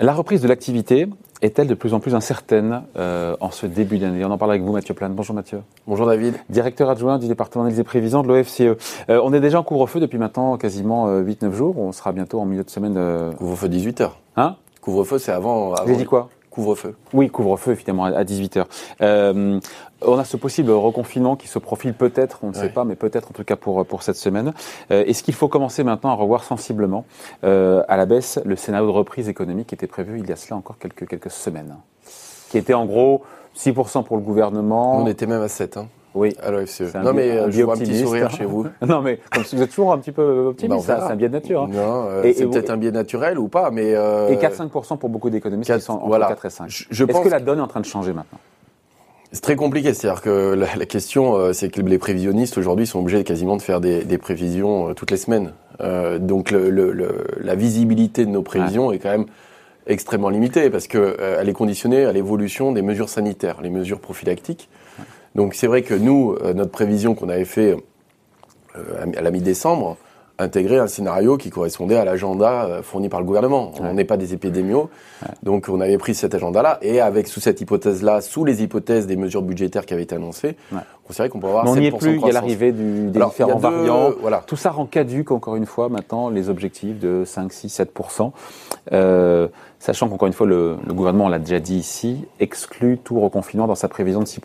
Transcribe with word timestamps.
La 0.00 0.12
reprise 0.12 0.40
de 0.40 0.46
l'activité 0.46 1.08
est-elle 1.42 1.66
de 1.66 1.74
plus 1.74 1.92
en 1.92 1.98
plus 1.98 2.14
incertaine 2.14 2.82
euh, 2.96 3.34
en 3.40 3.50
ce 3.50 3.66
début 3.66 3.98
d'année? 3.98 4.24
On 4.24 4.30
en 4.30 4.38
parle 4.38 4.52
avec 4.52 4.62
vous, 4.62 4.72
Mathieu 4.72 4.94
Plane. 4.94 5.12
Bonjour 5.12 5.34
Mathieu. 5.34 5.62
Bonjour 5.88 6.06
David. 6.06 6.34
Directeur 6.48 6.88
adjoint 6.88 7.18
du 7.18 7.26
département 7.26 7.64
d'analyse 7.64 7.80
et 7.80 7.84
prévision 7.84 8.22
de 8.22 8.28
l'OFCE. 8.28 8.60
Euh, 8.60 9.20
on 9.24 9.32
est 9.32 9.40
déjà 9.40 9.58
en 9.58 9.64
couvre-feu 9.64 9.98
depuis 9.98 10.18
maintenant 10.18 10.56
quasiment 10.56 11.08
8-9 11.20 11.52
jours. 11.52 11.78
On 11.78 11.90
sera 11.90 12.12
bientôt 12.12 12.38
en 12.38 12.44
milieu 12.44 12.62
de 12.62 12.70
semaine. 12.70 12.94
Couvre-feu 13.38 13.68
18h. 13.68 14.10
Hein? 14.36 14.54
Couvre-feu, 14.82 15.18
c'est 15.18 15.32
avant. 15.32 15.74
avant... 15.74 15.86
J'ai 15.88 15.96
dit 15.96 16.04
quoi? 16.04 16.28
Couvre-feu. 16.58 16.96
Oui, 17.12 17.30
couvre-feu, 17.30 17.70
évidemment, 17.70 18.06
à 18.06 18.24
18h. 18.24 18.64
Euh, 19.00 19.60
on 20.02 20.18
a 20.18 20.24
ce 20.24 20.36
possible 20.36 20.72
reconfinement 20.72 21.36
qui 21.36 21.46
se 21.46 21.60
profile 21.60 21.94
peut-être, 21.94 22.40
on 22.42 22.48
ne 22.48 22.52
sait 22.52 22.68
pas, 22.68 22.82
mais 22.82 22.96
peut-être 22.96 23.28
en 23.28 23.32
tout 23.32 23.44
cas 23.44 23.54
pour, 23.54 23.86
pour 23.86 24.02
cette 24.02 24.16
semaine. 24.16 24.52
Euh, 24.90 25.04
Est-ce 25.04 25.22
qu'il 25.22 25.34
faut 25.34 25.46
commencer 25.46 25.84
maintenant 25.84 26.10
à 26.10 26.14
revoir 26.14 26.42
sensiblement 26.42 27.04
euh, 27.44 27.84
à 27.86 27.96
la 27.96 28.06
baisse 28.06 28.40
le 28.44 28.56
scénario 28.56 28.88
de 28.88 28.92
reprise 28.92 29.28
économique 29.28 29.68
qui 29.68 29.76
était 29.76 29.86
prévu 29.86 30.18
il 30.18 30.28
y 30.28 30.32
a 30.32 30.36
cela 30.36 30.56
encore 30.56 30.78
quelques, 30.78 31.06
quelques 31.06 31.30
semaines? 31.30 31.76
Qui 32.50 32.58
était 32.58 32.74
en 32.74 32.86
gros 32.86 33.22
6% 33.56 34.02
pour 34.02 34.16
le 34.16 34.22
gouvernement. 34.24 35.00
On 35.00 35.06
était 35.06 35.26
même 35.26 35.42
à 35.42 35.48
7. 35.48 35.76
Hein. 35.76 35.86
Oui. 36.14 36.34
À 36.42 36.50
l'OFCE. 36.50 36.94
Non, 37.02 37.12
mais 37.12 37.30
euh, 37.30 37.50
je 37.50 37.62
vois 37.62 37.74
un 37.74 37.78
petit 37.78 37.98
sourire 38.00 38.30
chez 38.30 38.44
vous. 38.44 38.66
non, 38.86 39.02
mais 39.02 39.20
comme 39.30 39.42
vous 39.42 39.62
êtes 39.62 39.70
toujours 39.70 39.92
un 39.92 39.98
petit 39.98 40.12
peu 40.12 40.46
optimiste, 40.48 40.86
bah, 40.86 41.04
c'est 41.06 41.12
un 41.12 41.16
biais 41.16 41.28
de 41.28 41.34
nature. 41.34 41.62
Hein. 41.62 41.70
Non, 41.72 42.06
euh, 42.08 42.32
c'est 42.34 42.46
peut-être 42.46 42.70
un 42.70 42.76
biais 42.76 42.90
naturel 42.90 43.38
ou 43.38 43.48
pas, 43.48 43.70
mais. 43.70 43.94
Euh, 43.94 44.28
et 44.28 44.36
4-5% 44.36 44.98
pour 44.98 45.08
beaucoup 45.08 45.30
d'économistes 45.30 45.72
qui 45.72 45.80
sont 45.80 45.94
entre 45.94 46.06
voilà. 46.06 46.28
4 46.28 46.46
et 46.46 46.50
5. 46.50 46.66
Est-ce 46.66 47.04
que 47.04 47.28
la 47.28 47.40
donne 47.40 47.58
est 47.58 47.62
en 47.62 47.68
train 47.68 47.80
de 47.80 47.86
changer 47.86 48.12
maintenant? 48.12 48.38
C'est 49.30 49.42
très 49.42 49.56
compliqué, 49.56 49.92
c'est-à-dire 49.92 50.22
que 50.22 50.54
la, 50.54 50.74
la 50.74 50.86
question, 50.86 51.52
c'est 51.52 51.68
que 51.68 51.82
les 51.82 51.98
prévisionnistes 51.98 52.56
aujourd'hui 52.56 52.86
sont 52.86 53.00
obligés 53.00 53.24
quasiment 53.24 53.58
de 53.58 53.62
faire 53.62 53.82
des, 53.82 54.02
des 54.02 54.16
prévisions 54.16 54.94
toutes 54.94 55.10
les 55.10 55.18
semaines. 55.18 55.52
Donc 56.18 56.50
le, 56.50 56.70
le, 56.70 57.26
la 57.38 57.54
visibilité 57.54 58.24
de 58.24 58.30
nos 58.30 58.42
prévisions 58.42 58.90
est 58.90 58.98
quand 58.98 59.10
même 59.10 59.26
extrêmement 59.88 60.28
limitée 60.28 60.70
parce 60.70 60.86
que 60.86 60.98
euh, 60.98 61.38
elle 61.40 61.48
est 61.48 61.54
conditionnée 61.54 62.04
à 62.04 62.12
l'évolution 62.12 62.72
des 62.72 62.82
mesures 62.82 63.08
sanitaires, 63.08 63.60
les 63.62 63.70
mesures 63.70 64.00
prophylactiques. 64.00 64.68
Donc 65.38 65.54
c'est 65.54 65.68
vrai 65.68 65.82
que 65.82 65.94
nous, 65.94 66.34
euh, 66.42 66.52
notre 66.52 66.72
prévision 66.72 67.14
qu'on 67.14 67.28
avait 67.28 67.44
fait 67.44 67.76
euh, 68.76 69.06
à 69.16 69.20
la 69.20 69.30
mi-décembre, 69.30 69.96
intégrait 70.36 70.78
un 70.78 70.88
scénario 70.88 71.36
qui 71.36 71.48
correspondait 71.48 71.94
à 71.94 72.04
l'agenda 72.04 72.64
euh, 72.64 72.82
fourni 72.82 73.08
par 73.08 73.20
le 73.20 73.26
gouvernement. 73.26 73.70
On 73.80 73.94
n'est 73.94 74.04
pas 74.04 74.16
des 74.16 74.34
épidémios, 74.34 74.90
ouais. 75.22 75.28
donc 75.44 75.68
on 75.68 75.80
avait 75.80 75.96
pris 75.96 76.16
cet 76.16 76.34
agenda-là 76.34 76.78
et 76.82 77.00
avec 77.00 77.28
sous 77.28 77.38
cette 77.38 77.60
hypothèse-là, 77.60 78.20
sous 78.20 78.44
les 78.44 78.64
hypothèses 78.64 79.06
des 79.06 79.14
mesures 79.14 79.42
budgétaires 79.42 79.86
qui 79.86 79.94
avaient 79.94 80.02
été 80.02 80.16
annoncées, 80.16 80.56
ouais. 80.72 80.78
on 81.04 81.06
considérait 81.06 81.28
qu'on 81.28 81.38
peut 81.38 81.46
avoir. 81.46 81.62
Mais 81.66 81.70
on 81.70 81.76
n'y 81.76 81.86
est 81.86 81.96
plus. 81.96 82.16
Il 82.16 82.26
y 82.26 82.30
a 82.30 82.32
l'arrivée 82.32 82.72
des 82.72 83.16
Alors, 83.16 83.30
différents 83.30 83.54
deux, 83.54 83.60
variants. 83.60 84.10
Voilà. 84.20 84.42
Tout 84.44 84.56
ça 84.56 84.72
rend 84.72 84.86
caduque 84.86 85.30
encore 85.30 85.54
une 85.54 85.66
fois 85.66 85.88
maintenant 85.88 86.30
les 86.30 86.48
objectifs 86.50 86.98
de 86.98 87.22
5, 87.24 87.52
6, 87.52 87.68
7 87.68 87.92
euh, 88.92 89.46
Sachant 89.78 90.08
qu'encore 90.08 90.26
une 90.26 90.34
fois, 90.34 90.48
le, 90.48 90.78
le 90.84 90.94
gouvernement, 90.94 91.26
on 91.26 91.28
l'a 91.28 91.38
déjà 91.38 91.60
dit 91.60 91.76
ici, 91.76 92.24
exclut 92.40 92.98
tout 92.98 93.20
reconfinement 93.20 93.68
dans 93.68 93.76
sa 93.76 93.86
prévision 93.86 94.18
de 94.18 94.26
6 94.26 94.40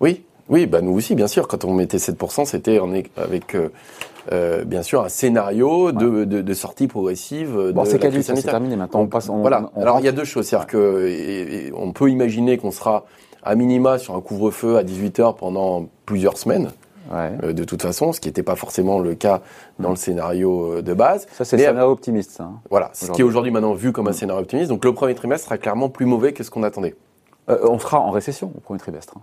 Oui, 0.00 0.24
oui, 0.48 0.66
bah 0.66 0.80
nous 0.80 0.92
aussi, 0.92 1.14
bien 1.14 1.26
sûr. 1.26 1.48
Quand 1.48 1.64
on 1.64 1.72
mettait 1.72 1.96
7%, 1.96 2.44
c'était 2.44 2.80
avec 3.16 3.54
euh, 3.54 3.68
euh, 4.32 4.64
bien 4.64 4.82
sûr 4.82 5.02
un 5.02 5.08
scénario 5.08 5.92
de, 5.92 6.06
ouais. 6.06 6.26
de, 6.26 6.42
de, 6.42 6.54
sortie 6.54 6.86
progressive. 6.86 7.72
Bon, 7.74 7.84
c'est 7.84 7.98
caduc, 7.98 8.22
c'est 8.22 8.42
terminé 8.42 8.76
maintenant. 8.76 9.00
On 9.00 9.06
passe. 9.06 9.28
On, 9.28 9.40
voilà. 9.40 9.70
On, 9.74 9.80
Alors 9.80 10.00
il 10.00 10.04
y 10.04 10.08
a 10.08 10.12
deux 10.12 10.24
choses, 10.24 10.46
c'est-à-dire 10.46 10.66
que 10.66 11.06
et, 11.08 11.66
et 11.66 11.72
on 11.74 11.92
peut 11.92 12.10
imaginer 12.10 12.58
qu'on 12.58 12.70
sera 12.70 13.06
à 13.42 13.54
minima 13.54 13.98
sur 13.98 14.14
un 14.14 14.20
couvre-feu 14.20 14.76
à 14.76 14.82
18 14.82 15.20
heures 15.20 15.34
pendant 15.34 15.86
plusieurs 16.06 16.36
semaines. 16.36 16.70
Ouais. 17.10 17.32
Euh, 17.42 17.52
de 17.52 17.64
toute 17.64 17.82
façon, 17.82 18.12
ce 18.12 18.20
qui 18.20 18.28
n'était 18.28 18.42
pas 18.42 18.56
forcément 18.56 18.98
le 18.98 19.14
cas 19.14 19.42
dans 19.78 19.90
le 19.90 19.96
scénario 19.96 20.80
de 20.80 20.94
base. 20.94 21.26
Ça, 21.32 21.44
c'est 21.44 21.56
le 21.56 21.62
scénario 21.62 21.90
optimiste. 21.90 22.30
Ça, 22.32 22.44
hein, 22.44 22.60
voilà, 22.70 22.90
ce 22.92 23.10
qui 23.12 23.20
est 23.20 23.24
aujourd'hui 23.24 23.50
maintenant 23.50 23.74
vu 23.74 23.92
comme 23.92 24.08
un 24.08 24.12
scénario 24.12 24.42
optimiste. 24.42 24.68
Donc 24.68 24.84
le 24.84 24.92
premier 24.92 25.14
trimestre 25.14 25.46
sera 25.46 25.58
clairement 25.58 25.88
plus 25.88 26.06
mauvais 26.06 26.32
que 26.32 26.42
ce 26.42 26.50
qu'on 26.50 26.62
attendait. 26.62 26.94
Euh, 27.50 27.58
on 27.64 27.78
sera 27.78 28.00
en 28.00 28.10
récession 28.10 28.52
au 28.56 28.60
premier 28.60 28.78
trimestre. 28.78 29.14
Hein. 29.16 29.22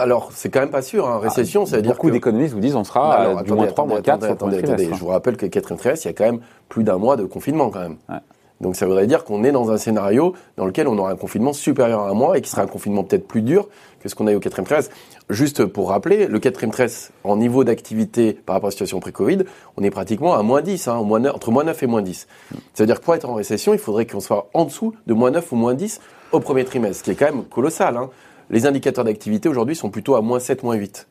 Alors, 0.00 0.30
c'est 0.34 0.48
quand 0.48 0.60
même 0.60 0.70
pas 0.70 0.82
sûr. 0.82 1.08
Hein. 1.08 1.18
Récession, 1.18 1.64
ah, 1.64 1.70
ça 1.70 1.76
veut 1.76 1.82
dire 1.82 1.92
beaucoup 1.92 2.08
que... 2.08 2.12
d'économistes 2.12 2.54
vous 2.54 2.60
disent 2.60 2.76
on 2.76 2.84
sera 2.84 3.14
Alors, 3.14 3.38
euh, 3.38 3.42
du 3.42 3.52
moins 3.52 3.66
3, 3.66 3.86
moins 3.86 4.02
4 4.02 4.24
attendez, 4.24 4.32
attendez, 4.32 4.58
attendez. 4.58 4.88
Je 4.92 5.00
vous 5.00 5.08
rappelle 5.08 5.36
que 5.36 5.46
quatrième 5.46 5.78
trimestre, 5.78 6.06
il 6.06 6.08
y 6.08 6.12
a 6.12 6.14
quand 6.14 6.24
même 6.24 6.40
plus 6.68 6.84
d'un 6.84 6.98
mois 6.98 7.16
de 7.16 7.24
confinement 7.24 7.70
quand 7.70 7.80
même. 7.80 7.96
Ouais. 8.08 8.16
Donc 8.60 8.76
ça 8.76 8.86
voudrait 8.86 9.06
dire 9.06 9.24
qu'on 9.24 9.42
est 9.42 9.52
dans 9.52 9.70
un 9.70 9.78
scénario 9.78 10.34
dans 10.56 10.66
lequel 10.66 10.86
on 10.86 10.98
aura 10.98 11.10
un 11.10 11.16
confinement 11.16 11.52
supérieur 11.52 12.00
à 12.00 12.10
un 12.10 12.14
mois 12.14 12.36
et 12.36 12.42
qui 12.42 12.50
sera 12.50 12.62
un 12.62 12.66
confinement 12.66 13.04
peut-être 13.04 13.26
plus 13.26 13.42
dur 13.42 13.68
que 14.02 14.08
ce 14.08 14.14
qu'on 14.14 14.26
a 14.26 14.32
eu 14.32 14.34
au 14.34 14.40
quatrième 14.40 14.66
trimestre. 14.66 14.94
Juste 15.30 15.64
pour 15.64 15.88
rappeler, 15.88 16.26
le 16.26 16.38
quatrième 16.38 16.70
trimestre, 16.70 17.12
en 17.24 17.36
niveau 17.36 17.64
d'activité 17.64 18.34
par 18.34 18.54
rapport 18.54 18.66
à 18.66 18.68
la 18.68 18.72
situation 18.72 19.00
pré-Covid, 19.00 19.38
on 19.76 19.82
est 19.82 19.90
pratiquement 19.90 20.34
à 20.34 20.42
moins 20.42 20.60
10, 20.60 20.88
hein, 20.88 21.02
moins 21.02 21.20
9, 21.20 21.34
entre 21.34 21.50
moins 21.50 21.64
9 21.64 21.82
et 21.82 21.86
moins 21.86 22.02
10. 22.02 22.26
Ça 22.74 22.82
veut 22.82 22.86
dire 22.86 23.00
que 23.00 23.04
pour 23.04 23.14
être 23.14 23.28
en 23.28 23.34
récession, 23.34 23.72
il 23.72 23.78
faudrait 23.78 24.06
qu'on 24.06 24.20
soit 24.20 24.48
en 24.52 24.66
dessous 24.66 24.94
de 25.06 25.14
moins 25.14 25.30
9 25.30 25.52
ou 25.52 25.56
moins 25.56 25.74
10 25.74 26.00
au 26.32 26.40
premier 26.40 26.64
trimestre, 26.64 26.98
ce 26.98 27.02
qui 27.04 27.10
est 27.10 27.14
quand 27.14 27.32
même 27.32 27.44
colossal. 27.44 27.96
Hein. 27.96 28.10
Les 28.50 28.66
indicateurs 28.66 29.04
d'activité 29.04 29.48
aujourd'hui 29.48 29.76
sont 29.76 29.90
plutôt 29.90 30.16
à 30.16 30.20
moins 30.20 30.40
7, 30.40 30.62
moins 30.62 30.74
8. 30.74 31.06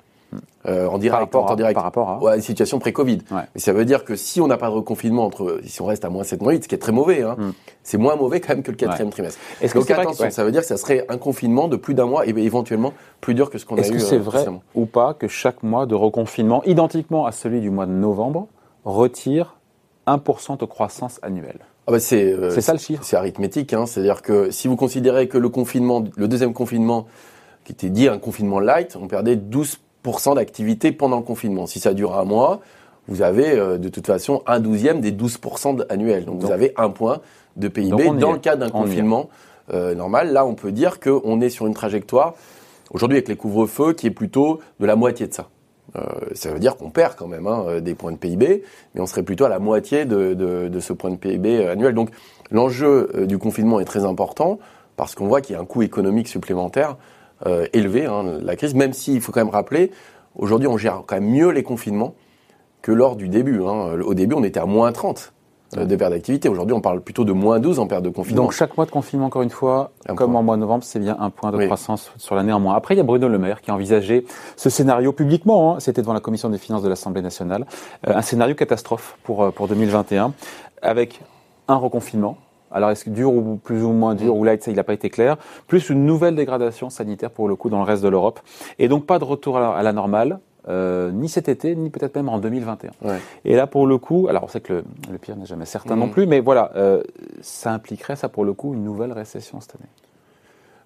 Euh, 0.68 0.88
en 0.88 0.98
direct, 0.98 1.32
par 1.32 1.42
rapport, 1.42 1.52
en 1.52 1.56
direct. 1.56 1.74
Par 1.74 1.84
rapport 1.84 2.10
à 2.10 2.20
ouais, 2.20 2.36
une 2.36 2.42
situation 2.42 2.80
pré-Covid. 2.80 3.20
Ouais. 3.32 3.42
Mais 3.56 3.62
ça 3.62 3.74
veut 3.74 3.86
dire 3.86 4.04
que 4.04 4.16
si 4.16 4.42
on 4.42 4.48
n'a 4.48 4.58
pas 4.58 4.68
de 4.68 4.74
reconfinement 4.74 5.26
entre, 5.26 5.60
si 5.64 5.82
on 5.82 5.86
reste 5.86 6.06
à 6.06 6.10
moins 6.10 6.24
7, 6.24 6.42
moins 6.42 6.52
8, 6.52 6.64
ce 6.64 6.68
qui 6.68 6.76
est 6.76 6.80
très 6.80 6.92
mauvais, 6.92 7.24
hein, 7.24 7.36
mm. 7.38 7.52
c'est 7.82 7.98
moins 7.98 8.16
mauvais 8.16 8.40
quand 8.40 8.50
même 8.50 8.62
que 8.62 8.70
le 8.70 8.78
quatrième 8.78 9.08
ouais. 9.08 9.14
trimestre. 9.14 9.40
Est-ce 9.62 9.74
Donc 9.74 9.88
que 9.88 9.94
attention, 9.94 10.26
que, 10.26 10.34
ça 10.34 10.44
veut 10.44 10.52
dire 10.52 10.62
que 10.62 10.68
ça 10.68 10.78
serait 10.78 11.06
un 11.10 11.18
confinement 11.18 11.68
de 11.68 11.78
plus 11.78 11.94
d'un 11.94 12.06
mois 12.06 12.28
et 12.28 12.30
éventuellement 12.30 12.94
plus 13.22 13.34
dur 13.34 13.50
que 13.50 13.58
ce 13.58 13.66
qu'on 13.66 13.76
a 13.76 13.80
eu. 13.80 13.82
Est-ce 13.82 13.92
que 13.92 14.00
c'est 14.00 14.18
euh, 14.18 14.20
vrai 14.20 14.46
ou 14.76 14.86
pas 14.86 15.14
que 15.14 15.28
chaque 15.28 15.64
mois 15.64 15.86
de 15.86 15.96
reconfinement, 15.96 16.62
identiquement 16.66 17.26
à 17.26 17.32
celui 17.32 17.62
du 17.62 17.70
mois 17.70 17.86
de 17.86 17.94
novembre, 17.94 18.48
retire 18.84 19.56
1% 20.08 20.60
de 20.60 20.66
croissance 20.66 21.20
annuelle? 21.24 21.60
Ah 21.90 21.92
bah 21.92 22.00
c'est 22.00 22.32
euh, 22.32 22.52
ça 22.62 22.74
le 22.74 22.78
chiffre. 22.78 23.04
C'est 23.04 23.16
arithmétique, 23.18 23.74
hein, 23.74 23.88
c'est-à-dire 23.88 24.22
que 24.22 24.52
si 24.52 24.68
vous 24.68 24.76
considérez 24.76 25.28
que 25.28 25.40
le 25.40 25.50
confinement, 25.50 26.04
le 26.16 26.28
deuxième 26.28 26.54
confinement, 26.54 27.08
qui 27.66 27.72
était 27.72 27.90
dit 27.90 28.08
un 28.08 28.20
confinement 28.20 28.60
light, 28.60 28.96
on 28.96 29.08
perdait 29.08 29.36
12% 29.36 30.36
d'activité 30.36 30.92
pendant 30.92 31.18
le 31.18 31.24
confinement. 31.24 31.66
Si 31.66 31.80
ça 31.80 31.96
dure 31.96 32.16
un 32.16 32.26
mois, 32.26 32.60
vous 33.08 33.24
avez 33.24 33.58
euh, 33.58 33.80
de 33.80 33.90
toute 33.90 34.06
façon 34.06 34.44
un 34.46 34.60
douzième 34.60 35.02
des 35.02 35.12
12% 35.12 35.84
annuels. 35.90 36.26
Donc, 36.26 36.36
donc, 36.36 36.46
vous 36.46 36.52
avez 36.52 36.74
un 36.78 36.92
point 36.92 37.22
de 37.58 37.68
PIB 37.68 38.12
dans 38.20 38.34
le 38.34 38.38
cadre 38.38 38.64
d'un 38.64 38.70
confinement 38.70 39.28
euh, 39.74 39.96
normal. 39.96 40.32
Là, 40.32 40.46
on 40.46 40.54
peut 40.54 40.72
dire 40.72 41.00
qu'on 41.00 41.42
est 41.42 41.50
sur 41.50 41.66
une 41.66 41.74
trajectoire, 41.74 42.36
aujourd'hui 42.92 43.18
avec 43.18 43.30
les 43.30 43.36
couvre-feux, 43.36 43.94
qui 43.94 44.06
est 44.06 44.12
plutôt 44.12 44.60
de 44.80 44.86
la 44.86 44.96
moitié 44.96 45.26
de 45.26 45.34
ça. 45.34 45.50
Euh, 45.96 46.02
ça 46.34 46.52
veut 46.52 46.60
dire 46.60 46.78
qu'on 46.78 46.90
perd 46.90 47.16
quand 47.16 47.28
même 47.28 47.48
hein, 47.48 47.80
des 47.82 47.96
points 47.96 48.12
de 48.12 48.18
PIB, 48.18 48.64
mais 48.94 49.02
on 49.02 49.06
serait 49.06 49.24
plutôt 49.24 49.46
à 49.46 49.50
la 49.50 49.60
moitié 49.60 50.06
de, 50.06 50.80
ce 50.80 50.94
point 50.94 51.10
de 51.10 51.16
PIB 51.16 51.68
annuel. 51.68 51.94
Donc 51.94 52.10
l'enjeu 52.52 53.10
euh, 53.16 53.26
du 53.26 53.38
confinement 53.38 53.80
est 53.80 53.86
très 53.86 54.06
important 54.06 54.60
parce 54.96 55.16
qu'on 55.16 55.28
voit 55.28 55.42
qu'il 55.42 55.56
y 55.56 55.58
a 55.58 55.62
un 55.62 55.66
coût 55.66 55.82
économique 55.82 56.28
supplémentaire 56.28 56.98
euh, 57.46 57.66
élevé, 57.74 58.06
hein, 58.06 58.40
la 58.42 58.56
crise, 58.56 58.76
même 58.76 58.94
s'il 58.94 59.22
faut 59.22 59.32
quand 59.32 59.44
même 59.44 59.54
rappeler, 59.54 59.92
aujourd'hui 60.36 60.68
on 60.68 60.78
gère 60.78 61.04
quand 61.06 61.16
même 61.16 61.30
mieux 61.30 61.50
les 61.50 61.64
confinements 61.64 62.16
que 62.82 62.92
lors 62.92 63.16
du 63.16 63.30
début. 63.30 63.62
Hein. 63.64 64.00
Au 64.04 64.14
début 64.14 64.36
on 64.36 64.44
était 64.44 64.60
à 64.60 64.66
moins 64.66 64.92
30 64.92 65.34
euh, 65.78 65.86
de 65.86 65.96
perte 65.96 66.12
d'activité. 66.12 66.50
Aujourd'hui, 66.50 66.74
on 66.76 66.82
parle 66.82 67.02
plutôt 67.02 67.26
de 67.26 67.32
moins 67.32 67.60
12 67.60 67.80
en 67.80 67.88
perte 67.88 68.04
de 68.04 68.10
confinement. 68.10 68.44
Donc 68.44 68.52
chaque 68.54 68.76
mois 68.78 68.86
de 68.86 68.92
confinement, 68.92 69.28
encore 69.28 69.42
une 69.42 69.50
fois, 69.50 69.92
un 70.08 70.16
comme 70.16 70.32
point. 70.32 70.40
en 70.40 70.44
mois 70.44 70.56
de 70.56 70.62
novembre, 70.62 70.84
c'est 70.84 71.00
bien 71.00 71.18
un 71.20 71.30
point 71.30 71.52
de 71.52 71.58
oui. 71.58 71.66
croissance 71.66 72.12
sur 72.18 72.36
l'année 72.36 72.54
en 72.54 72.60
moins. 72.60 72.76
Après, 72.76 72.96
il 72.96 72.98
y 72.98 73.02
a 73.02 73.04
Bruno 73.04 73.28
Le 73.28 73.38
Maire 73.38 73.62
qui 73.62 73.72
a 73.72 73.76
envisagé 73.76 74.26
ce 74.56 74.70
scénario 74.70 75.14
publiquement. 75.14 75.76
Hein, 75.76 75.80
C'était 75.80 76.02
devant 76.02 76.14
la 76.14 76.20
commission 76.20 76.50
des 76.50 76.58
finances 76.58 76.84
de 76.84 76.90
l'Assemblée 76.90 77.22
nationale, 77.22 77.66
euh, 78.08 78.16
un 78.16 78.22
scénario 78.22 78.56
catastrophe 78.56 79.18
pour 79.24 79.44
euh, 79.44 79.52
pour 79.52 79.68
2021, 79.68 80.34
avec 80.82 81.22
un 81.68 81.76
reconfinement. 81.76 82.38
Alors, 82.72 82.92
est-ce 82.92 83.06
que 83.06 83.10
dur 83.10 83.34
ou 83.34 83.56
plus 83.56 83.84
ou 83.84 83.92
moins 83.92 84.16
dur, 84.16 84.36
ou 84.36 84.44
light, 84.44 84.64
ça, 84.64 84.72
il 84.72 84.78
n'a 84.78 84.84
pas 84.84 84.94
été 84.94 85.10
clair. 85.10 85.38
Plus 85.68 85.90
une 85.90 86.06
nouvelle 86.06 86.36
dégradation 86.36 86.90
sanitaire, 86.90 87.32
pour 87.32 87.48
le 87.48 87.56
coup, 87.56 87.70
dans 87.70 87.80
le 87.80 87.84
reste 87.84 88.04
de 88.04 88.10
l'Europe. 88.10 88.40
Et 88.78 88.88
donc, 88.88 89.06
pas 89.06 89.18
de 89.18 89.24
retour 89.24 89.58
à 89.58 89.82
la 89.82 89.94
normale, 89.94 90.40
euh, 90.70 91.12
ni 91.12 91.30
cet 91.30 91.50
été, 91.50 91.76
ni 91.76 91.90
peut-être 91.90 92.16
même 92.16 92.30
en 92.30 92.38
2021. 92.38 92.92
Ouais. 93.02 93.20
Et 93.46 93.56
là, 93.56 93.68
pour 93.68 93.88
le 93.88 93.98
coup, 93.98 94.28
alors 94.30 94.44
on 94.44 94.48
sait 94.48 94.62
que 94.62 94.74
le, 94.74 94.84
le 95.12 95.18
pire 95.18 95.36
n'est 95.36 95.46
jamais 95.46 95.66
certain 95.66 95.96
mmh. 95.96 96.00
non 96.00 96.10
plus, 96.10 96.28
mais 96.28 96.40
voilà, 96.40 96.72
euh, 96.76 97.02
ça 97.42 97.72
impliquerait, 97.72 98.16
ça 98.16 98.30
pour 98.30 98.46
le 98.46 98.54
coup, 98.54 98.74
une 98.74 98.84
nouvelle 98.84 99.12
récession 99.12 99.60
cette 99.60 99.76
année. 99.76 99.90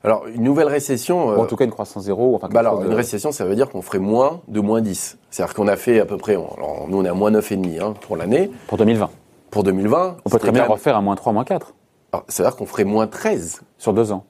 Alors, 0.06 0.27
une 0.27 0.44
nouvelle 0.44 0.68
récession. 0.68 1.31
Euh, 1.31 1.38
en 1.38 1.45
tout 1.45 1.56
cas, 1.56 1.63
une 1.63 1.71
croissance 1.71 2.03
zéro. 2.03 2.35
Enfin, 2.35 2.50
bah 2.51 2.59
alors, 2.59 2.80
de... 2.80 2.88
une 2.88 2.94
récession, 2.94 3.31
ça 3.31 3.45
veut 3.45 3.56
dire 3.56 3.69
qu'on 3.69 3.81
ferait 3.81 4.00
moins 4.00 4.41
de 4.50 4.59
moins 4.59 4.81
10. 4.81 5.18
C'est-à-dire 5.30 5.53
qu'on 5.56 5.68
a 5.68 5.77
fait 5.77 6.00
à 6.00 6.06
peu 6.06 6.18
près, 6.18 6.33
alors, 6.33 6.88
nous 6.89 6.97
on 6.97 7.06
est 7.06 7.09
à 7.09 7.13
moins 7.13 7.31
9,5 7.31 7.81
hein, 7.81 7.94
pour 8.01 8.18
l'année. 8.18 8.51
Pour 8.68 8.77
2020. 8.77 9.09
Pour 9.50 9.63
2020. 9.63 10.18
On 10.25 10.29
peut 10.29 10.39
très 10.39 10.51
bien 10.51 10.63
même... 10.63 10.71
refaire 10.71 10.97
à 10.97 11.01
moins 11.01 11.15
3, 11.15 11.31
moins 11.31 11.45
4. 11.45 11.74
Ça 12.27 12.44
veut 12.44 12.50
dire 12.50 12.57
qu'on 12.57 12.65
ferait 12.65 12.83
moins 12.83 13.07
13. 13.07 13.62
Sur 13.77 13.94
deux 13.94 14.12
ans. 14.12 14.25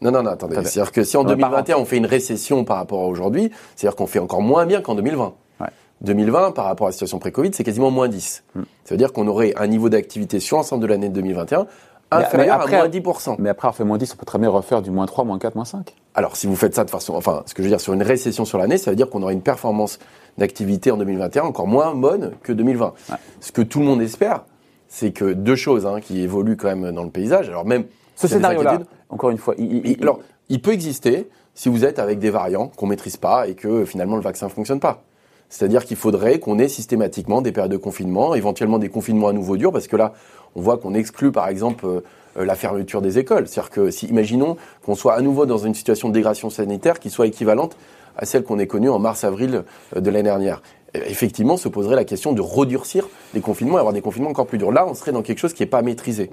Non, 0.00 0.10
non, 0.10 0.22
non, 0.22 0.30
attendez. 0.30 0.54
C'est-à-dire 0.56 0.92
que 0.92 1.02
si 1.02 1.16
en 1.16 1.24
2021 1.24 1.76
on 1.76 1.84
fait 1.84 1.96
une 1.96 2.06
récession 2.06 2.64
par 2.64 2.76
rapport 2.76 3.00
à 3.00 3.06
aujourd'hui, 3.06 3.50
c'est-à-dire 3.74 3.96
qu'on 3.96 4.06
fait 4.06 4.20
encore 4.20 4.42
moins 4.42 4.66
bien 4.66 4.80
qu'en 4.80 4.94
2020. 4.94 5.34
Ouais. 5.60 5.66
2020, 6.02 6.52
par 6.52 6.66
rapport 6.66 6.86
à 6.86 6.90
la 6.90 6.92
situation 6.92 7.18
pré-Covid, 7.18 7.50
c'est 7.52 7.64
quasiment 7.64 7.90
moins 7.90 8.08
10. 8.08 8.44
Mm. 8.54 8.60
Ça 8.84 8.94
veut 8.94 8.98
dire 8.98 9.12
qu'on 9.12 9.26
aurait 9.26 9.54
un 9.56 9.66
niveau 9.66 9.88
d'activité 9.88 10.40
sur 10.40 10.56
l'ensemble 10.56 10.82
de 10.82 10.86
l'année 10.86 11.08
de 11.08 11.14
2021 11.14 11.66
inférieur 12.10 12.60
après, 12.60 12.76
à 12.76 12.78
moins 12.80 12.88
10%. 12.88 13.36
Mais 13.38 13.48
après, 13.48 13.68
on 13.68 13.72
fait 13.72 13.84
moins 13.84 13.98
10, 13.98 14.14
on 14.14 14.16
peut 14.16 14.26
très 14.26 14.38
bien 14.38 14.48
refaire 14.48 14.82
du 14.82 14.90
moins 14.90 15.06
3, 15.06 15.24
moins 15.24 15.38
4, 15.38 15.54
moins 15.54 15.64
5. 15.64 15.94
Alors, 16.14 16.36
si 16.36 16.46
vous 16.46 16.56
faites 16.56 16.74
ça 16.74 16.84
de 16.84 16.90
façon, 16.90 17.14
enfin, 17.14 17.42
ce 17.46 17.54
que 17.54 17.62
je 17.62 17.68
veux 17.68 17.70
dire, 17.70 17.80
sur 17.80 17.92
une 17.92 18.02
récession 18.02 18.44
sur 18.44 18.58
l'année, 18.58 18.78
ça 18.78 18.90
veut 18.90 18.96
dire 18.96 19.10
qu'on 19.10 19.22
aurait 19.22 19.34
une 19.34 19.42
performance 19.42 19.98
d'activité 20.38 20.90
en 20.90 20.96
2021 20.96 21.42
encore 21.42 21.66
moins 21.66 21.94
bonne 21.94 22.32
que 22.42 22.52
2020. 22.52 22.94
Ouais. 23.10 23.16
Ce 23.40 23.52
que 23.52 23.62
tout 23.62 23.80
le 23.80 23.86
monde 23.86 24.00
espère, 24.00 24.44
c'est 24.88 25.12
que 25.12 25.32
deux 25.32 25.56
choses 25.56 25.86
hein, 25.86 26.00
qui 26.00 26.22
évoluent 26.22 26.56
quand 26.56 26.74
même 26.74 26.92
dans 26.92 27.04
le 27.04 27.10
paysage. 27.10 27.48
Alors 27.48 27.66
même 27.66 27.84
ce 28.18 28.26
scénario-là, 28.26 28.80
encore 29.10 29.30
une 29.30 29.38
fois, 29.38 29.54
il, 29.58 29.96
alors 30.02 30.18
il 30.48 30.60
peut 30.60 30.72
exister 30.72 31.28
si 31.54 31.68
vous 31.68 31.84
êtes 31.84 32.00
avec 32.00 32.18
des 32.18 32.30
variants 32.30 32.66
qu'on 32.66 32.86
maîtrise 32.86 33.16
pas 33.16 33.46
et 33.46 33.54
que 33.54 33.84
finalement 33.84 34.16
le 34.16 34.22
vaccin 34.22 34.48
fonctionne 34.48 34.80
pas. 34.80 35.02
C'est-à-dire 35.48 35.84
qu'il 35.84 35.96
faudrait 35.96 36.40
qu'on 36.40 36.58
ait 36.58 36.68
systématiquement 36.68 37.42
des 37.42 37.52
périodes 37.52 37.70
de 37.70 37.76
confinement, 37.76 38.34
éventuellement 38.34 38.78
des 38.78 38.88
confinements 38.88 39.28
à 39.28 39.32
nouveau 39.32 39.56
durs, 39.56 39.72
parce 39.72 39.86
que 39.86 39.96
là, 39.96 40.14
on 40.56 40.60
voit 40.60 40.78
qu'on 40.78 40.94
exclut 40.94 41.30
par 41.30 41.48
exemple 41.48 41.86
euh, 41.86 42.00
la 42.44 42.56
fermeture 42.56 43.00
des 43.02 43.18
écoles. 43.18 43.46
C'est-à-dire 43.46 43.70
que 43.70 43.90
si, 43.90 44.06
imaginons 44.06 44.56
qu'on 44.84 44.96
soit 44.96 45.14
à 45.14 45.20
nouveau 45.20 45.46
dans 45.46 45.58
une 45.58 45.74
situation 45.74 46.08
de 46.08 46.14
dégradation 46.14 46.50
sanitaire 46.50 46.98
qui 46.98 47.10
soit 47.10 47.28
équivalente 47.28 47.76
à 48.16 48.26
celle 48.26 48.42
qu'on 48.42 48.58
ait 48.58 48.66
connue 48.66 48.90
en 48.90 48.98
mars-avril 48.98 49.62
euh, 49.96 50.00
de 50.00 50.10
l'année 50.10 50.24
dernière. 50.24 50.60
Effectivement, 50.92 51.56
se 51.56 51.68
poserait 51.68 51.96
la 51.96 52.04
question 52.04 52.32
de 52.32 52.40
redurcir 52.40 53.08
les 53.32 53.40
confinements 53.40 53.76
et 53.76 53.80
avoir 53.80 53.94
des 53.94 54.00
confinements 54.00 54.30
encore 54.30 54.46
plus 54.46 54.58
durs. 54.58 54.72
Là, 54.72 54.86
on 54.88 54.94
serait 54.94 55.12
dans 55.12 55.22
quelque 55.22 55.38
chose 55.38 55.52
qui 55.52 55.62
n'est 55.62 55.68
pas 55.68 55.82
maîtrisé. 55.82 56.30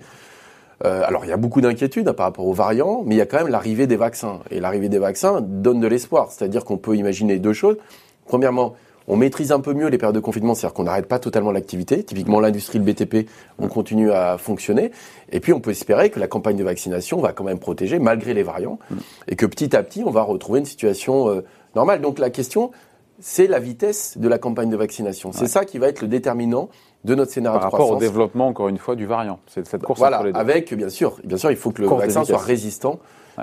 Euh, 0.83 1.03
alors, 1.05 1.25
il 1.25 1.29
y 1.29 1.33
a 1.33 1.37
beaucoup 1.37 1.61
d'inquiétudes 1.61 2.11
par 2.11 2.25
rapport 2.25 2.45
aux 2.45 2.53
variants, 2.53 3.03
mais 3.05 3.15
il 3.15 3.17
y 3.17 3.21
a 3.21 3.25
quand 3.25 3.37
même 3.37 3.47
l'arrivée 3.47 3.87
des 3.87 3.95
vaccins. 3.95 4.39
Et 4.51 4.59
l'arrivée 4.59 4.89
des 4.89 4.99
vaccins 4.99 5.41
donne 5.41 5.79
de 5.79 5.87
l'espoir. 5.87 6.31
C'est-à-dire 6.31 6.65
qu'on 6.65 6.77
peut 6.77 6.95
imaginer 6.95 7.39
deux 7.39 7.53
choses. 7.53 7.77
Premièrement, 8.25 8.75
on 9.07 9.15
maîtrise 9.15 9.51
un 9.51 9.59
peu 9.59 9.73
mieux 9.73 9.87
les 9.87 9.97
périodes 9.97 10.15
de 10.15 10.19
confinement, 10.19 10.55
c'est-à-dire 10.55 10.73
qu'on 10.73 10.83
n'arrête 10.83 11.07
pas 11.07 11.19
totalement 11.19 11.51
l'activité. 11.51 12.03
Typiquement, 12.03 12.39
l'industrie, 12.39 12.79
le 12.79 12.85
BTP, 12.85 13.29
on 13.59 13.67
continue 13.67 14.11
à 14.11 14.37
fonctionner. 14.37 14.91
Et 15.31 15.39
puis, 15.39 15.53
on 15.53 15.59
peut 15.59 15.71
espérer 15.71 16.09
que 16.09 16.19
la 16.19 16.27
campagne 16.27 16.57
de 16.57 16.63
vaccination 16.63 17.19
va 17.19 17.31
quand 17.31 17.43
même 17.43 17.59
protéger 17.59 17.99
malgré 17.99 18.33
les 18.33 18.43
variants, 18.43 18.79
et 19.27 19.35
que 19.35 19.45
petit 19.45 19.75
à 19.75 19.83
petit, 19.83 20.03
on 20.03 20.11
va 20.11 20.23
retrouver 20.23 20.59
une 20.59 20.65
situation 20.65 21.29
euh, 21.29 21.41
normale. 21.75 22.01
Donc, 22.01 22.17
la 22.17 22.31
question, 22.31 22.71
c'est 23.19 23.47
la 23.47 23.59
vitesse 23.59 24.17
de 24.17 24.27
la 24.27 24.39
campagne 24.39 24.69
de 24.69 24.77
vaccination. 24.77 25.31
C'est 25.31 25.47
ça 25.47 25.65
qui 25.65 25.77
va 25.77 25.87
être 25.87 26.01
le 26.01 26.07
déterminant 26.07 26.69
de 27.05 27.15
notre 27.15 27.31
scénario 27.31 27.59
Par 27.59 27.67
de 27.67 27.75
croissance. 27.75 27.89
rapport 27.91 27.97
au 27.97 27.99
développement, 27.99 28.47
encore 28.47 28.67
une 28.67 28.77
fois, 28.77 28.95
du 28.95 29.05
variant. 29.05 29.39
C'est 29.47 29.65
cette 29.65 29.83
course 29.83 29.99
voilà, 29.99 30.23
avec, 30.33 30.73
bien 30.73 30.89
sûr, 30.89 31.17
bien 31.23 31.37
sûr, 31.37 31.51
il 31.51 31.57
faut 31.57 31.71
que 31.71 31.81
le 31.81 31.87
vaccin 31.87 32.25
soit 32.25 32.37
résistant 32.37 32.99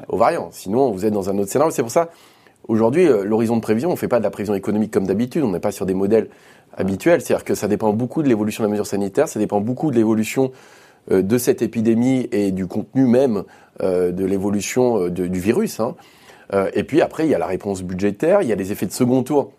aux 0.08 0.16
variants. 0.16 0.48
Sinon, 0.50 0.90
vous 0.90 1.06
êtes 1.06 1.12
dans 1.12 1.30
un 1.30 1.38
autre 1.38 1.50
scénario. 1.50 1.70
C'est 1.70 1.82
pour 1.82 1.90
ça, 1.90 2.10
Aujourd'hui, 2.68 3.08
euh, 3.08 3.24
l'horizon 3.24 3.56
de 3.56 3.60
prévision, 3.60 3.88
on 3.88 3.92
ne 3.92 3.98
fait 3.98 4.08
pas 4.08 4.18
de 4.18 4.24
la 4.24 4.30
prévision 4.30 4.54
économique 4.54 4.92
comme 4.92 5.06
d'habitude, 5.06 5.42
on 5.42 5.50
n'est 5.50 5.60
pas 5.60 5.72
sur 5.72 5.86
des 5.86 5.94
modèles 5.94 6.28
habituels. 6.76 7.20
C'est-à-dire 7.20 7.44
que 7.44 7.54
ça 7.54 7.66
dépend 7.68 7.92
beaucoup 7.92 8.22
de 8.22 8.28
l'évolution 8.28 8.62
de 8.62 8.68
la 8.68 8.70
mesure 8.70 8.86
sanitaire, 8.86 9.28
ça 9.28 9.40
dépend 9.40 9.60
beaucoup 9.60 9.90
de 9.90 9.96
l'évolution 9.96 10.52
euh, 11.10 11.22
de 11.22 11.38
cette 11.38 11.62
épidémie 11.62 12.28
et 12.30 12.52
du 12.52 12.66
contenu 12.66 13.06
même 13.06 13.42
euh, 13.82 14.12
de 14.12 14.24
l'évolution 14.24 15.08
du 15.08 15.40
virus. 15.40 15.80
Hein. 15.80 15.96
Et 16.74 16.84
puis 16.84 17.00
après, 17.00 17.26
il 17.26 17.30
y 17.30 17.34
a 17.34 17.38
la 17.38 17.46
réponse 17.46 17.82
budgétaire, 17.82 18.42
il 18.42 18.48
y 18.48 18.52
a 18.52 18.56
les 18.56 18.72
effets 18.72 18.84
de 18.84 18.92
second 18.92 19.22
tour 19.22 19.52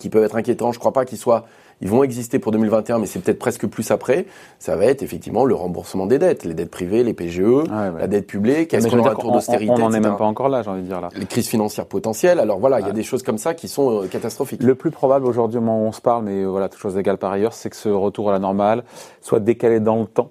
qui 0.00 0.08
peuvent 0.08 0.24
être 0.24 0.34
inquiétants. 0.34 0.72
Je 0.72 0.78
ne 0.78 0.80
crois 0.80 0.92
pas 0.92 1.04
qu'ils 1.04 1.18
soient 1.18 1.46
ils 1.80 1.88
vont 1.88 2.02
exister 2.02 2.38
pour 2.38 2.52
2021, 2.52 2.98
mais 2.98 3.06
c'est 3.06 3.20
peut-être 3.20 3.38
presque 3.38 3.66
plus 3.66 3.90
après. 3.90 4.26
Ça 4.58 4.76
va 4.76 4.86
être 4.86 5.02
effectivement 5.02 5.44
le 5.44 5.54
remboursement 5.54 6.06
des 6.06 6.18
dettes, 6.18 6.44
les 6.44 6.54
dettes 6.54 6.70
privées, 6.70 7.04
les 7.04 7.14
PGE, 7.14 7.64
la 7.70 8.06
dette 8.06 8.26
publique. 8.26 8.74
Est-ce 8.74 8.88
qu'on 8.88 8.98
aura 8.98 9.12
un 9.12 9.14
tour 9.14 9.32
d'austérité 9.32 9.72
On 9.72 9.78
n'en 9.78 9.92
est 9.92 10.00
même 10.00 10.16
pas 10.16 10.24
encore 10.24 10.48
là, 10.48 10.62
j'ai 10.62 10.70
envie 10.70 10.82
de 10.82 10.86
dire 10.86 11.00
là. 11.00 11.08
Les 11.14 11.26
crises 11.26 11.48
financières 11.48 11.86
potentielles. 11.86 12.40
Alors 12.40 12.58
voilà, 12.58 12.80
il 12.80 12.86
y 12.86 12.90
a 12.90 12.92
des 12.92 13.02
choses 13.02 13.22
comme 13.22 13.38
ça 13.38 13.54
qui 13.54 13.68
sont 13.68 14.02
euh, 14.02 14.06
catastrophiques. 14.06 14.62
Le 14.62 14.74
plus 14.74 14.90
probable 14.90 15.26
aujourd'hui, 15.26 15.58
au 15.58 15.60
moment 15.60 15.84
où 15.84 15.86
on 15.86 15.92
se 15.92 16.00
parle, 16.00 16.24
mais 16.24 16.44
voilà, 16.44 16.68
toutes 16.68 16.80
choses 16.80 16.98
égales 16.98 17.18
par 17.18 17.32
ailleurs, 17.32 17.52
c'est 17.52 17.70
que 17.70 17.76
ce 17.76 17.88
retour 17.88 18.30
à 18.30 18.32
la 18.32 18.38
normale 18.38 18.84
soit 19.20 19.40
décalé 19.40 19.80
dans 19.80 20.00
le 20.00 20.06
temps 20.06 20.30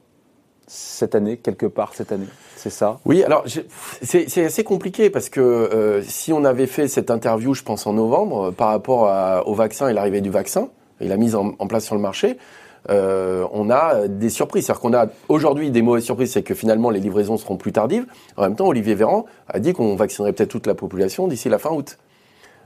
cette 0.68 1.16
année, 1.16 1.38
quelque 1.38 1.66
part 1.66 1.94
cette 1.94 2.12
année. 2.12 2.28
C'est 2.58 2.70
ça? 2.70 3.00
Oui, 3.06 3.24
alors 3.24 3.46
c'est 4.02 4.44
assez 4.44 4.64
compliqué 4.64 5.10
parce 5.10 5.30
que 5.30 5.40
euh, 5.40 6.02
si 6.04 6.34
on 6.34 6.44
avait 6.44 6.68
fait 6.68 6.90
cette 6.90 7.10
interview, 7.10 7.54
je 7.54 7.64
pense 7.64 7.88
en 7.88 7.94
novembre, 7.94 8.48
euh, 8.48 8.52
par 8.52 8.70
rapport 8.70 9.48
au 9.48 9.54
vaccin 9.54 9.88
et 9.88 9.94
l'arrivée 9.94 10.22
du 10.22 10.30
vaccin, 10.30 10.70
et 11.00 11.08
la 11.08 11.18
mise 11.18 11.36
en, 11.36 11.52
place 11.68 11.86
sur 11.86 11.96
le 11.96 12.02
marché, 12.02 12.38
euh, 12.90 13.46
on 13.52 13.70
a 13.70 14.08
des 14.08 14.30
surprises. 14.30 14.66
C'est-à-dire 14.66 14.82
qu'on 14.82 14.94
a 14.94 15.08
aujourd'hui 15.30 15.72
des 15.72 15.82
mauvaises 15.82 16.04
surprises, 16.04 16.32
c'est 16.32 16.44
que 16.44 16.54
finalement 16.54 16.90
les 16.90 17.00
livraisons 17.00 17.38
seront 17.38 17.58
plus 17.58 17.72
tardives. 17.72 18.06
En 18.38 18.44
même 18.44 18.56
temps, 18.56 18.68
Olivier 18.68 18.96
Véran 18.96 19.26
a 19.48 19.60
dit 19.60 19.74
qu'on 19.74 19.96
vaccinerait 19.96 20.34
peut-être 20.34 20.50
toute 20.50 20.68
la 20.68 20.76
population 20.76 21.28
d'ici 21.28 21.50
la 21.50 21.60
fin 21.60 21.72
août. 21.72 21.98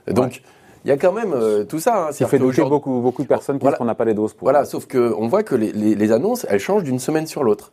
Donc, 0.07 0.41
il 0.83 0.89
y 0.89 0.91
a 0.91 0.97
quand 0.97 1.11
même 1.11 1.33
euh, 1.33 1.63
tout 1.63 1.79
ça. 1.79 2.07
Hein. 2.07 2.11
Ça 2.11 2.27
fait 2.27 2.39
douter 2.39 2.63
beaucoup, 2.63 3.01
beaucoup 3.01 3.21
de 3.21 3.27
personnes 3.27 3.59
qui 3.59 3.67
qu'on 3.67 3.85
n'a 3.85 3.95
pas 3.95 4.05
les 4.05 4.13
doses 4.13 4.33
pour. 4.33 4.45
Voilà, 4.45 4.65
sauf 4.65 4.87
qu'on 4.87 5.27
voit 5.27 5.43
que 5.43 5.55
les, 5.55 5.71
les, 5.71 6.11
annonces, 6.11 6.45
elles 6.49 6.59
changent 6.59 6.83
d'une 6.83 6.99
semaine 6.99 7.27
sur 7.27 7.43
l'autre. 7.43 7.71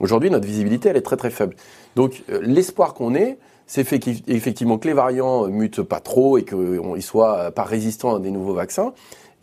Aujourd'hui, 0.00 0.30
notre 0.30 0.46
visibilité, 0.46 0.90
elle 0.90 0.96
est 0.96 1.02
très 1.02 1.16
très 1.16 1.30
faible. 1.30 1.54
Donc, 1.96 2.22
euh, 2.30 2.40
l'espoir 2.42 2.94
qu'on 2.94 3.14
ait, 3.14 3.38
c'est 3.66 3.84
fait 3.84 4.00
effectivement 4.26 4.76
que 4.76 4.86
les 4.86 4.92
variants 4.92 5.46
mutent 5.46 5.82
pas 5.82 6.00
trop 6.00 6.36
et 6.36 6.44
qu'ils 6.44 7.02
soient 7.02 7.52
pas 7.52 7.62
résistants 7.62 8.16
à 8.16 8.18
des 8.18 8.30
nouveaux 8.30 8.54
vaccins. 8.54 8.92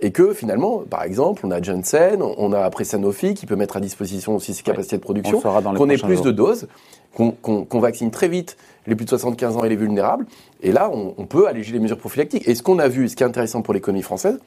Et 0.01 0.12
que 0.12 0.34
finalement, 0.34 0.84
par 0.90 1.04
exemple, 1.04 1.42
on 1.46 1.51
a 1.51 1.62
Janssen, 1.62 2.22
on 2.22 2.54
a 2.54 2.62
après 2.62 2.84
Sanofi 2.86 3.34
qui 3.34 3.46
peut 3.46 3.56
mettre 3.56 3.78
à 3.78 3.80
disposition 3.80 4.36
aussi 4.36 4.54
ses 4.54 4.63
capacités 4.63 4.98
de 4.98 5.01
production, 5.01 5.42
qu'on 5.42 5.90
ait 5.90 5.98
plus 5.98 6.22
de 6.22 6.31
doses, 6.31 6.68
qu'on 7.13 7.80
vaccine 7.80 8.12
très 8.12 8.30
vite 8.30 8.56
les 8.88 8.96
plus 8.96 9.06
de 9.06 9.10
75 9.10 9.57
ans 9.57 9.63
et 9.63 9.69
les 9.69 9.75
vulnérables. 9.75 10.25
Et 10.62 10.72
là, 10.72 10.90
on, 10.92 11.25
peut 11.25 11.48
alléger 11.48 11.74
les 11.74 11.80
mesures 11.80 11.98
prophylactiques. 11.98 12.48
Et 12.48 12.56
ce 12.56 12.63
qu'on 12.63 12.80
a 12.80 12.88
vu, 12.88 13.10
ce 13.10 13.16
qui 13.16 13.24
est 13.24 13.25
intéressant 13.25 13.62
pour 13.62 13.74
l'économie 13.74 14.01
française, 14.01 14.40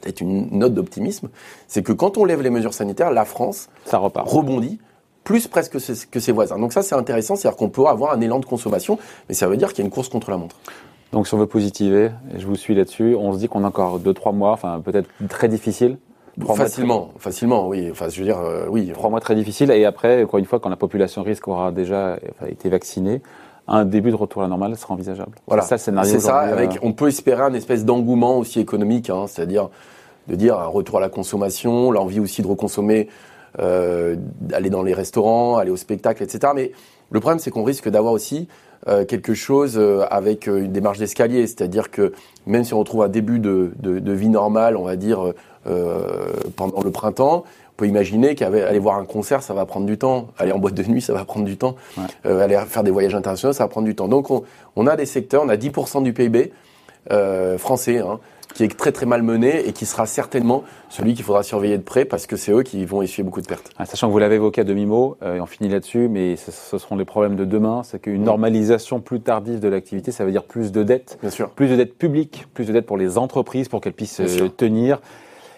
peut-être 0.00 0.20
une 0.20 0.48
note 0.50 0.74
d'optimisme, 0.74 1.28
c'est 1.66 1.82
que 1.82 1.92
quand 1.92 2.18
on 2.18 2.24
lève 2.24 2.42
les 2.42 2.50
mesures 2.50 2.74
sanitaires, 2.74 3.10
la 3.10 3.24
France 3.24 3.68
Ça 3.86 3.98
repart. 3.98 4.28
rebondit 4.28 4.78
plus 5.24 5.46
presque 5.46 5.76
que 6.10 6.20
ses 6.20 6.32
voisins. 6.32 6.58
Donc 6.58 6.72
ça, 6.72 6.82
c'est 6.82 6.94
intéressant, 6.94 7.36
c'est-à-dire 7.36 7.58
qu'on 7.58 7.68
peut 7.68 7.86
avoir 7.86 8.12
un 8.12 8.20
élan 8.20 8.38
de 8.38 8.46
consommation, 8.46 8.98
mais 9.28 9.34
ça 9.34 9.46
veut 9.46 9.58
dire 9.58 9.74
qu'il 9.74 9.80
y 9.80 9.82
a 9.82 9.84
une 9.84 9.90
course 9.90 10.08
contre 10.08 10.30
la 10.30 10.38
montre. 10.38 10.56
Donc 11.12 11.26
si 11.26 11.34
on 11.34 11.38
veut 11.38 11.46
positiver, 11.46 12.10
et 12.34 12.38
je 12.38 12.46
vous 12.46 12.56
suis 12.56 12.74
là-dessus, 12.74 13.14
on 13.14 13.32
se 13.32 13.38
dit 13.38 13.48
qu'on 13.48 13.64
a 13.64 13.68
encore 13.68 13.98
2-3 13.98 14.34
mois, 14.34 14.52
enfin 14.52 14.80
peut-être 14.84 15.08
très 15.28 15.48
difficile. 15.48 15.98
Facilement, 16.54 17.10
facilement, 17.18 17.66
oui. 17.66 17.88
Enfin, 17.90 18.08
je 18.08 18.20
veux 18.20 18.24
dire, 18.24 18.38
euh, 18.38 18.66
oui. 18.68 18.90
Trois 18.94 19.10
mois 19.10 19.20
très 19.20 19.34
difficiles, 19.34 19.70
et 19.72 19.84
après, 19.84 20.22
encore 20.22 20.38
une 20.38 20.44
fois, 20.44 20.60
quand 20.60 20.68
la 20.68 20.76
population 20.76 21.22
risque 21.22 21.48
aura 21.48 21.72
déjà 21.72 22.16
été 22.46 22.68
vaccinée, 22.68 23.22
un 23.66 23.84
début 23.84 24.10
de 24.10 24.16
retour 24.16 24.42
à 24.42 24.44
la 24.44 24.48
normale 24.48 24.76
sera 24.76 24.94
envisageable. 24.94 25.32
Voilà. 25.46 25.62
C'est 25.62 25.68
ça 25.68 25.74
le 25.74 25.80
scénario. 25.80 26.10
C'est 26.10 26.20
ça. 26.20 26.38
Avec, 26.38 26.76
euh, 26.76 26.80
on 26.82 26.92
peut 26.92 27.08
espérer 27.08 27.42
un 27.42 27.54
espèce 27.54 27.84
d'engouement 27.84 28.38
aussi 28.38 28.60
économique, 28.60 29.10
hein, 29.10 29.26
c'est-à-dire 29.26 29.68
de 30.28 30.34
dire 30.34 30.58
un 30.58 30.66
retour 30.66 30.98
à 30.98 31.00
la 31.00 31.08
consommation, 31.08 31.90
l'envie 31.90 32.20
aussi 32.20 32.42
de 32.42 32.46
reconsommer, 32.46 33.08
euh, 33.58 34.16
aller 34.52 34.70
dans 34.70 34.82
les 34.82 34.94
restaurants, 34.94 35.56
aller 35.56 35.70
au 35.70 35.76
spectacle, 35.76 36.22
etc. 36.22 36.52
Mais 36.54 36.72
le 37.10 37.20
problème, 37.20 37.38
c'est 37.38 37.50
qu'on 37.50 37.64
risque 37.64 37.88
d'avoir 37.88 38.12
aussi 38.12 38.48
euh, 38.86 39.04
quelque 39.04 39.34
chose 39.34 39.76
euh, 39.76 40.04
avec 40.08 40.46
euh, 40.46 40.64
une 40.64 40.72
démarche 40.72 40.98
d'escalier, 40.98 41.46
c'est-à-dire 41.46 41.90
que 41.90 42.12
même 42.46 42.62
si 42.62 42.74
on 42.74 42.78
retrouve 42.78 43.02
un 43.02 43.08
début 43.08 43.40
de, 43.40 43.72
de, 43.80 44.12
vie 44.12 44.28
normale, 44.28 44.76
on 44.76 44.84
va 44.84 44.96
dire 44.96 45.32
pendant 46.56 46.80
le 46.80 46.90
printemps, 46.90 47.44
on 47.44 47.76
peut 47.76 47.86
imaginer 47.86 48.34
qu'aller 48.34 48.78
voir 48.78 48.96
un 48.96 49.04
concert, 49.04 49.42
ça 49.42 49.52
va 49.52 49.66
prendre 49.66 49.84
du 49.84 49.98
temps. 49.98 50.28
Aller 50.38 50.52
en 50.52 50.58
boîte 50.58 50.72
de 50.72 50.82
nuit, 50.84 51.02
ça 51.02 51.12
va 51.12 51.26
prendre 51.26 51.44
du 51.44 51.58
temps. 51.58 51.76
aller 52.24 52.58
faire 52.66 52.82
des 52.84 52.90
voyages 52.90 53.14
internationaux, 53.14 53.52
ça 53.52 53.64
va 53.64 53.68
prendre 53.68 53.86
du 53.86 53.94
temps. 53.94 54.08
Donc 54.08 54.30
on, 54.30 54.44
on 54.76 54.86
a 54.86 54.96
des 54.96 55.04
secteurs, 55.04 55.42
on 55.44 55.50
a 55.50 55.56
10% 55.56 56.02
du 56.02 56.14
PIB 56.14 56.52
français 57.58 57.98
hein, 57.98 58.18
qui 58.54 58.64
est 58.64 58.76
très 58.76 58.92
très 58.92 59.06
mal 59.06 59.22
mené 59.22 59.66
et 59.68 59.72
qui 59.72 59.86
sera 59.86 60.06
certainement 60.06 60.64
celui 60.88 61.14
qu'il 61.14 61.24
faudra 61.24 61.42
surveiller 61.42 61.78
de 61.78 61.82
près 61.82 62.04
parce 62.04 62.26
que 62.26 62.36
c'est 62.36 62.52
eux 62.52 62.62
qui 62.62 62.84
vont 62.84 63.02
essuyer 63.02 63.22
beaucoup 63.24 63.40
de 63.40 63.46
pertes. 63.46 63.70
Ah, 63.78 63.86
sachant 63.86 64.08
que 64.08 64.12
vous 64.12 64.18
l'avez 64.18 64.36
évoqué 64.36 64.62
à 64.62 64.64
demi-mot, 64.64 65.16
euh, 65.22 65.36
et 65.36 65.40
on 65.40 65.46
finit 65.46 65.68
là-dessus, 65.68 66.08
mais 66.08 66.36
ce, 66.36 66.78
seront 66.78 66.96
les 66.96 67.04
problèmes 67.04 67.36
de 67.36 67.44
demain, 67.44 67.82
c'est 67.84 68.00
qu'une 68.00 68.24
normalisation 68.24 69.00
plus 69.00 69.20
tardive 69.20 69.60
de 69.60 69.68
l'activité, 69.68 70.12
ça 70.12 70.24
veut 70.24 70.30
dire 70.32 70.44
plus 70.44 70.72
de 70.72 70.82
dettes, 70.82 71.18
Bien 71.20 71.30
sûr. 71.30 71.50
plus 71.50 71.68
de 71.68 71.76
dettes 71.76 71.96
publiques, 71.96 72.46
plus 72.54 72.64
de 72.64 72.72
dettes 72.72 72.86
pour 72.86 72.96
les 72.96 73.18
entreprises 73.18 73.68
pour 73.68 73.80
qu'elles 73.80 73.92
puissent 73.92 74.20
euh, 74.20 74.48
tenir. 74.48 75.00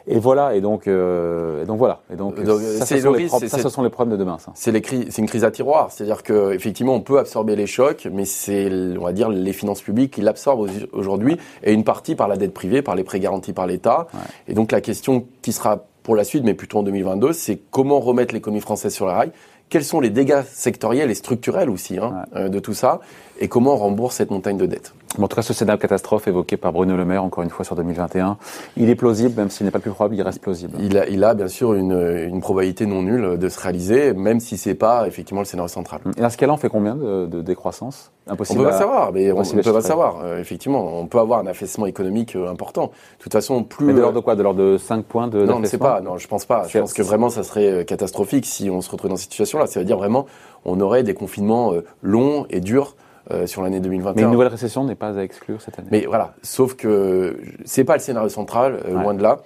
Et 0.06 0.18
voilà, 0.18 0.54
et 0.54 0.60
donc, 0.60 0.86
euh, 0.86 1.64
donc 1.64 1.78
voilà. 1.78 2.00
Et 2.12 2.16
donc, 2.16 2.36
ça, 2.38 2.86
ce 2.86 2.98
sont, 2.98 3.12
les 3.12 3.28
ça, 3.28 3.58
ce 3.58 3.68
sont 3.68 3.82
les 3.82 3.90
problèmes 3.90 4.16
de 4.16 4.22
demain. 4.22 4.38
Ça. 4.38 4.52
C'est 4.54 4.70
une 4.70 5.26
crise 5.26 5.44
à 5.44 5.50
tiroir, 5.50 5.90
c'est-à-dire 5.90 6.22
que 6.22 6.52
effectivement, 6.52 6.94
on 6.94 7.00
peut 7.00 7.18
absorber 7.18 7.56
les 7.56 7.66
chocs, 7.66 8.08
mais 8.12 8.24
c'est, 8.24 8.70
on 8.98 9.04
va 9.04 9.12
dire, 9.12 9.28
les 9.28 9.52
finances 9.52 9.82
publiques 9.82 10.12
qui 10.12 10.22
l'absorbent 10.22 10.68
aujourd'hui, 10.92 11.36
et 11.62 11.72
une 11.72 11.84
partie 11.84 12.14
par 12.14 12.28
la 12.28 12.36
dette 12.36 12.54
privée, 12.54 12.82
par 12.82 12.94
les 12.94 13.04
prêts 13.04 13.20
garantis 13.20 13.52
par 13.52 13.66
l'État. 13.66 14.06
Et 14.48 14.54
donc 14.54 14.72
la 14.72 14.80
question 14.80 15.26
qui 15.42 15.52
sera 15.52 15.84
pour 16.02 16.16
la 16.16 16.24
suite, 16.24 16.44
mais 16.44 16.54
plutôt 16.54 16.78
en 16.78 16.82
2022, 16.82 17.32
c'est 17.32 17.60
comment 17.70 18.00
remettre 18.00 18.34
l'économie 18.34 18.60
française 18.60 18.94
sur 18.94 19.06
la 19.06 19.14
rail? 19.14 19.32
Quels 19.68 19.84
sont 19.84 20.00
les 20.00 20.10
dégâts 20.10 20.42
sectoriels 20.52 21.10
et 21.10 21.14
structurels 21.14 21.70
aussi 21.70 21.98
hein, 21.98 22.24
euh, 22.34 22.48
de 22.48 22.58
tout 22.58 22.74
ça, 22.74 23.00
et 23.38 23.46
comment 23.46 23.74
on 23.74 23.76
rembourse 23.76 24.16
cette 24.16 24.30
montagne 24.30 24.56
de 24.56 24.66
dettes? 24.66 24.92
En 25.24 25.28
tout 25.28 25.36
cas, 25.36 25.42
ce 25.42 25.52
scénario 25.52 25.78
catastrophe 25.80 26.28
évoqué 26.28 26.56
par 26.56 26.72
Bruno 26.72 26.96
Le 26.96 27.04
Maire, 27.04 27.24
encore 27.24 27.42
une 27.42 27.50
fois 27.50 27.64
sur 27.64 27.76
2021, 27.76 28.36
il 28.76 28.88
est 28.88 28.94
plausible, 28.94 29.34
même 29.36 29.50
s'il 29.50 29.66
n'est 29.66 29.72
pas 29.72 29.78
plus 29.78 29.90
probable, 29.90 30.16
il 30.16 30.22
reste 30.22 30.40
plausible. 30.40 30.76
Il 30.80 30.96
a, 30.98 31.08
il 31.08 31.24
a 31.24 31.34
bien 31.34 31.48
sûr 31.48 31.74
une, 31.74 31.92
une, 31.92 32.40
probabilité 32.40 32.86
non 32.86 33.02
nulle 33.02 33.38
de 33.38 33.48
se 33.48 33.60
réaliser, 33.60 34.12
même 34.12 34.40
si 34.40 34.56
c'est 34.56 34.74
pas 34.74 35.06
effectivement 35.06 35.40
le 35.40 35.46
scénario 35.46 35.68
central. 35.68 36.00
Et 36.16 36.20
dans 36.20 36.30
ce 36.30 36.36
cas-là, 36.36 36.52
on 36.52 36.56
fait 36.56 36.68
combien 36.68 36.94
de, 36.94 37.26
de 37.26 37.42
décroissance? 37.42 38.10
Impossible 38.26 38.60
On 38.60 38.64
peut 38.64 38.70
pas 38.70 38.78
savoir, 38.78 39.12
mais 39.12 39.32
on, 39.32 39.40
ne 39.40 39.62
peut 39.62 39.72
pas 39.72 39.80
savoir. 39.80 40.20
Euh, 40.22 40.38
effectivement, 40.38 41.00
on 41.00 41.06
peut 41.06 41.18
avoir 41.18 41.40
un 41.40 41.46
affaissement 41.46 41.86
économique 41.86 42.36
euh, 42.36 42.48
important. 42.48 42.86
De 42.86 43.22
toute 43.22 43.32
façon, 43.32 43.64
plus. 43.64 43.86
Mais 43.86 43.94
de 43.94 44.00
l'ordre 44.00 44.16
de 44.16 44.24
quoi? 44.24 44.36
De 44.36 44.42
l'ordre 44.42 44.60
de 44.60 44.78
5 44.78 45.04
points 45.04 45.26
de 45.26 45.44
Non, 45.44 45.56
on 45.56 45.60
ne 45.60 45.66
sait 45.66 45.78
pas. 45.78 46.00
Non, 46.00 46.16
je 46.18 46.28
pense 46.28 46.44
pas. 46.44 46.66
Je 46.68 46.78
pense 46.78 46.92
que 46.92 47.02
vraiment, 47.02 47.30
ça 47.30 47.42
serait 47.42 47.84
catastrophique 47.84 48.46
si 48.46 48.70
on 48.70 48.80
se 48.80 48.90
retrouve 48.90 49.10
dans 49.10 49.16
cette 49.16 49.30
situation-là. 49.30 49.66
Ça 49.66 49.80
veut 49.80 49.86
dire 49.86 49.96
vraiment, 49.96 50.26
on 50.64 50.80
aurait 50.80 51.02
des 51.02 51.14
confinements 51.14 51.72
longs 52.02 52.46
et 52.50 52.60
durs 52.60 52.94
euh, 53.32 53.46
sur 53.46 53.62
l'année 53.62 53.80
2021. 53.80 54.14
Mais 54.14 54.22
une 54.22 54.32
nouvelle 54.32 54.48
récession 54.48 54.84
n'est 54.84 54.94
pas 54.94 55.18
à 55.18 55.22
exclure 55.22 55.60
cette 55.60 55.78
année. 55.78 55.88
Mais 55.90 56.06
voilà, 56.06 56.34
sauf 56.42 56.74
que 56.74 57.38
c'est 57.64 57.84
pas 57.84 57.94
le 57.94 58.00
scénario 58.00 58.28
central, 58.28 58.80
euh, 58.86 58.92
loin 59.02 59.14
de 59.14 59.22
là. 59.22 59.40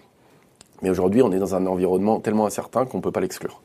Mais 0.83 0.91
aujourd'hui, 0.91 1.23
on 1.23 1.33
est 1.33 1.39
dans 1.39 1.55
un 1.55 1.67
environnement 1.67 2.21
tellement 2.21 2.47
incertain 2.47 2.85
qu'on 2.85 2.99
ne 2.99 3.03
peut 3.03 3.13
pas 3.13 3.21
l'exclure. 3.21 3.61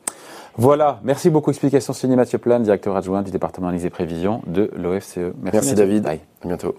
Voilà, 0.56 1.00
merci 1.04 1.30
beaucoup. 1.30 1.50
Explication 1.50 1.92
signée 1.92 2.16
Mathieu 2.16 2.38
Plan, 2.38 2.60
directeur 2.60 2.96
adjoint 2.96 3.22
du 3.22 3.30
département 3.30 3.68
analyse 3.68 3.86
et 3.86 3.90
prévision 3.90 4.42
de 4.46 4.70
l'OFCE. 4.76 5.16
Merci, 5.16 5.32
merci 5.42 5.74
David. 5.74 6.02
Bye. 6.02 6.20
À 6.42 6.48
bientôt. 6.48 6.74